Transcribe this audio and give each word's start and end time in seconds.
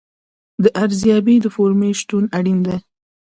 د 0.63 0.65
ارزیابۍ 0.83 1.37
د 1.41 1.47
فورمې 1.55 1.89
شتون 1.99 2.23
اړین 2.37 2.59
دی. 2.67 2.77